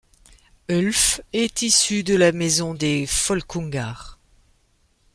[0.67, 4.17] Ulf est issu de la maison des Folkungar.